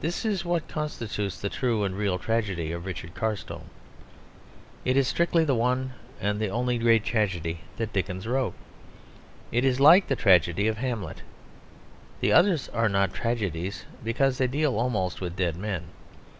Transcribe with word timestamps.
This 0.00 0.24
is 0.24 0.44
what 0.44 0.68
constitutes 0.68 1.40
the 1.40 1.48
true 1.48 1.82
and 1.82 1.96
real 1.98 2.20
tragedy 2.20 2.70
of 2.70 2.86
Richard 2.86 3.14
Carstone. 3.14 3.68
It 4.84 4.96
is 4.96 5.08
strictly 5.08 5.44
the 5.44 5.56
one 5.56 5.94
and 6.20 6.40
only 6.44 6.78
great 6.78 7.02
tragedy 7.04 7.62
that 7.76 7.92
Dickens 7.92 8.28
wrote. 8.28 8.54
It 9.50 9.64
is 9.64 9.80
like 9.80 10.06
the 10.06 10.14
tragedy 10.14 10.68
of 10.68 10.76
Hamlet. 10.78 11.22
The 12.20 12.30
others 12.32 12.68
are 12.68 12.88
not 12.88 13.12
tragedies 13.12 13.86
because 14.04 14.38
they 14.38 14.46
deal 14.46 14.78
almost 14.78 15.20
with 15.20 15.34
dead 15.34 15.56
men. 15.56 15.88